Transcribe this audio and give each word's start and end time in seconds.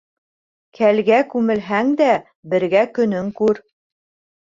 Кәлгә 0.79 1.19
күмелһәң 1.35 1.93
дә, 2.01 2.09
бергә 2.57 2.85
көнөң 2.99 3.33
күр. 3.41 3.65